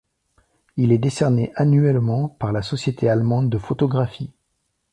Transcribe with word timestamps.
Il 0.77 0.91
est 0.91 0.97
décerné 0.97 1.51
annuellement 1.55 2.27
par 2.27 2.51
la 2.51 2.63
Société 2.63 3.07
allemande 3.07 3.51
de 3.51 3.59
photographie. 3.59 4.31